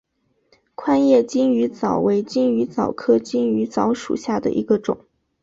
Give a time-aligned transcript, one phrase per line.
[0.73, 4.97] 宽叶金鱼藻为金鱼藻科金鱼藻属下的一个种。